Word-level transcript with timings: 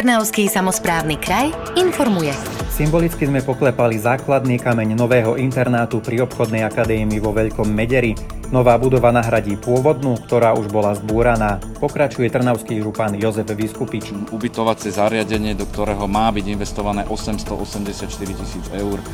Trnavský 0.00 0.48
samozprávny 0.48 1.20
kraj 1.20 1.52
informuje. 1.76 2.32
Symbolicky 2.72 3.28
sme 3.28 3.44
poklepali 3.44 4.00
základný 4.00 4.56
kameň 4.56 4.96
nového 4.96 5.36
internátu 5.36 6.00
pri 6.00 6.24
obchodnej 6.24 6.64
akadémii 6.64 7.20
vo 7.20 7.36
Veľkom 7.36 7.68
Mederi. 7.68 8.39
Nová 8.50 8.74
budova 8.82 9.14
nahradí 9.14 9.54
pôvodnú, 9.54 10.18
ktorá 10.26 10.58
už 10.58 10.74
bola 10.74 10.90
zbúraná. 10.98 11.62
Pokračuje 11.78 12.26
trnavský 12.34 12.82
župan 12.82 13.14
Jozef 13.14 13.46
Vyskupič. 13.46 14.10
Ubytovacie 14.34 14.90
zariadenie, 14.90 15.54
do 15.54 15.70
ktorého 15.70 16.10
má 16.10 16.34
byť 16.34 16.58
investované 16.58 17.06
884 17.06 18.10
tisíc 18.10 18.66
eur, 18.74 18.98
e, 18.98 19.04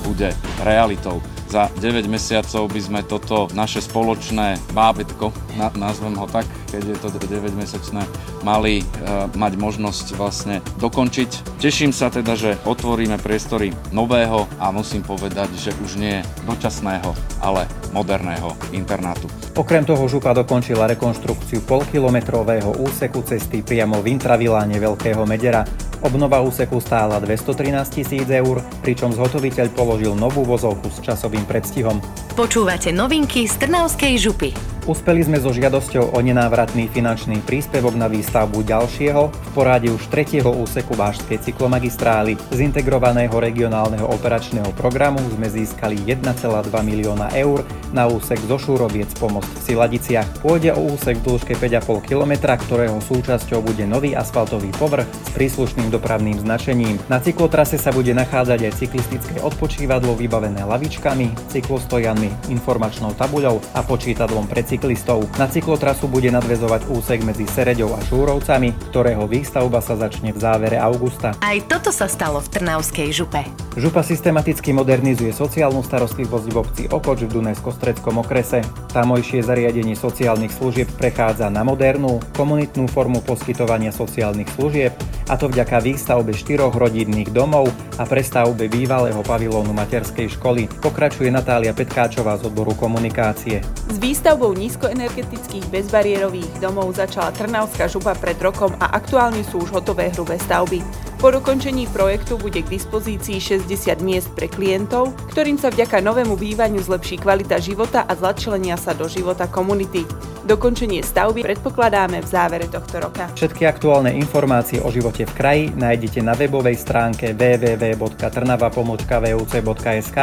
bude 0.00 0.32
realitou. 0.64 1.20
Za 1.46 1.68
9 1.76 2.08
mesiacov 2.08 2.72
by 2.72 2.80
sme 2.80 3.00
toto 3.04 3.52
naše 3.52 3.84
spoločné 3.84 4.58
bábetko, 4.72 5.30
nazvem 5.76 6.16
ho 6.16 6.26
tak, 6.26 6.48
keď 6.72 6.82
je 6.82 6.96
to 6.98 7.08
9-mesačné, 7.22 8.02
mali 8.42 8.82
uh, 8.82 9.30
mať 9.32 9.54
možnosť 9.54 10.06
vlastne 10.18 10.58
dokončiť. 10.82 11.62
Teším 11.62 11.94
sa 11.94 12.10
teda, 12.10 12.34
že 12.34 12.58
otvoríme 12.66 13.22
priestory 13.22 13.70
nového 13.94 14.50
a 14.58 14.74
musím 14.74 15.06
povedať, 15.06 15.54
že 15.54 15.70
už 15.86 16.02
nie 16.02 16.26
dočasného, 16.50 17.14
ale 17.38 17.70
moderného 17.94 18.58
internátu. 18.86 19.26
Okrem 19.58 19.82
toho 19.82 20.06
župa 20.06 20.30
dokončila 20.30 20.86
rekonštrukciu 20.86 21.66
polkilometrového 21.66 22.78
úseku 22.78 23.26
cesty 23.26 23.66
priamo 23.66 23.98
v 23.98 24.14
intraviláne 24.14 24.78
Veľkého 24.78 25.26
Medera. 25.26 25.66
Obnova 26.06 26.38
úseku 26.46 26.78
stála 26.78 27.18
213 27.18 27.74
tisíc 27.90 28.28
eur, 28.30 28.62
pričom 28.86 29.10
zhotoviteľ 29.10 29.74
položil 29.74 30.14
novú 30.14 30.46
vozovku 30.46 30.86
s 30.86 31.02
časovým 31.02 31.42
predstihom. 31.50 31.98
Počúvate 32.38 32.94
novinky 32.94 33.50
z 33.50 33.58
Trnavskej 33.66 34.14
župy. 34.22 34.75
Uspeli 34.86 35.18
sme 35.26 35.42
so 35.42 35.50
žiadosťou 35.50 36.14
o 36.14 36.18
nenávratný 36.22 36.86
finančný 36.86 37.42
príspevok 37.42 37.98
na 37.98 38.06
výstavbu 38.06 38.62
ďalšieho, 38.62 39.22
v 39.34 39.50
poradí 39.50 39.90
už 39.90 40.06
tretieho 40.06 40.46
úseku 40.46 40.94
Vážskej 40.94 41.42
cyklomagistrály. 41.42 42.38
Z 42.54 42.58
integrovaného 42.62 43.34
regionálneho 43.34 44.06
operačného 44.06 44.70
programu 44.78 45.18
sme 45.34 45.50
získali 45.50 45.98
1,2 46.06 46.70
milióna 46.70 47.34
eur 47.34 47.66
na 47.90 48.06
úsek 48.06 48.38
zo 48.46 48.62
Šúroviec 48.62 49.10
pomost 49.18 49.50
v 49.58 49.74
Siladiciach. 49.74 50.38
Pôjde 50.38 50.70
o 50.78 50.94
úsek 50.94 51.18
v 51.18 51.34
dĺžke 51.34 51.58
5,5 51.58 52.06
km, 52.06 52.54
ktorého 52.54 53.02
súčasťou 53.02 53.66
bude 53.66 53.90
nový 53.90 54.14
asfaltový 54.14 54.70
povrch 54.78 55.10
s 55.10 55.34
príslušným 55.34 55.90
dopravným 55.90 56.38
značením. 56.46 56.94
Na 57.10 57.18
cyklotrase 57.18 57.74
sa 57.74 57.90
bude 57.90 58.14
nachádzať 58.14 58.70
aj 58.70 58.78
cyklistické 58.78 59.42
odpočívadlo 59.42 60.14
vybavené 60.14 60.62
lavičkami, 60.62 61.50
cyklostojanmi, 61.50 62.54
informačnou 62.54 63.18
tabuľou 63.18 63.58
a 63.74 63.82
počítadlom 63.82 64.46
pre 64.46 64.62
cyklistov. 64.76 65.24
Na 65.40 65.48
cyklotrasu 65.48 66.04
bude 66.04 66.28
nadvezovať 66.28 66.92
úsek 66.92 67.24
medzi 67.24 67.48
Sereďou 67.48 67.96
a 67.96 68.00
Šúrovcami, 68.04 68.76
ktorého 68.92 69.24
výstavba 69.24 69.80
sa 69.80 69.96
začne 69.96 70.36
v 70.36 70.38
závere 70.38 70.76
augusta. 70.76 71.32
Aj 71.40 71.56
toto 71.64 71.88
sa 71.88 72.04
stalo 72.04 72.44
v 72.44 72.52
Trnavskej 72.52 73.08
župe. 73.08 73.40
Župa 73.80 74.04
systematicky 74.04 74.76
modernizuje 74.76 75.32
sociálnu 75.32 75.80
starostlivosť 75.80 76.46
v 76.52 76.56
obci 76.60 76.82
Opoč 76.92 77.24
v 77.24 77.40
Dunajsko-Streckom 77.40 78.20
okrese. 78.20 78.60
Tamojšie 78.92 79.40
zariadenie 79.40 79.96
sociálnych 79.96 80.52
služieb 80.52 80.92
prechádza 81.00 81.48
na 81.48 81.64
modernú, 81.64 82.20
komunitnú 82.36 82.84
formu 82.92 83.24
poskytovania 83.24 83.92
sociálnych 83.92 84.48
služieb, 84.52 84.92
a 85.26 85.34
to 85.34 85.50
vďaka 85.50 85.82
výstavbe 85.82 86.30
štyroch 86.30 86.74
rodinných 86.74 87.34
domov 87.34 87.70
a 87.98 88.06
prestavbe 88.06 88.70
bývalého 88.70 89.18
pavilónu 89.26 89.74
materskej 89.74 90.38
školy. 90.38 90.70
Pokračuje 90.80 91.30
Natália 91.32 91.74
Petkáčová 91.74 92.38
z 92.38 92.46
odboru 92.46 92.78
komunikácie. 92.78 93.62
S 93.90 93.96
výstavbou 93.98 94.54
nízkoenergetických 94.54 95.66
bezbariérových 95.72 96.62
domov 96.62 96.94
začala 96.94 97.34
Trnavská 97.34 97.90
župa 97.90 98.14
pred 98.14 98.38
rokom 98.38 98.74
a 98.78 98.94
aktuálne 98.94 99.42
sú 99.42 99.66
už 99.66 99.74
hotové 99.74 100.14
hrubé 100.14 100.38
stavby. 100.38 100.80
Po 101.16 101.32
dokončení 101.32 101.88
projektu 101.88 102.36
bude 102.36 102.60
k 102.60 102.68
dispozícii 102.68 103.40
60 103.40 104.04
miest 104.04 104.28
pre 104.36 104.52
klientov, 104.52 105.16
ktorým 105.32 105.56
sa 105.56 105.72
vďaka 105.72 106.04
novému 106.04 106.36
bývaniu 106.36 106.78
zlepší 106.84 107.16
kvalita 107.18 107.56
života 107.56 108.04
a 108.04 108.12
začlenia 108.12 108.76
sa 108.76 108.92
do 108.92 109.08
života 109.08 109.48
komunity. 109.48 110.04
Dokončenie 110.46 111.02
stavby 111.02 111.42
predpokladáme 111.42 112.22
v 112.22 112.28
závere 112.30 112.70
tohto 112.70 113.02
roka. 113.02 113.26
Všetky 113.34 113.66
aktuálne 113.66 114.14
informácie 114.14 114.78
o 114.78 114.94
živote 114.94 115.26
v 115.26 115.34
kraji 115.34 115.74
nájdete 115.74 116.22
na 116.22 116.38
webovej 116.38 116.78
stránke 116.78 117.34
www.trnava.vuc.sk 117.34 120.18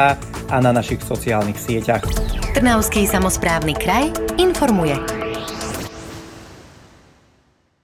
a 0.47 0.55
na 0.63 0.71
našich 0.71 1.03
sociálnych 1.03 1.59
sieťach. 1.59 2.07
Trnavský 2.55 3.03
samozprávny 3.03 3.75
kraj 3.75 4.15
informuje. 4.39 4.95